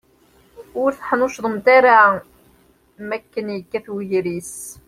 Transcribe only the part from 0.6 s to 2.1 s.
Ur teḥnuccḍem ara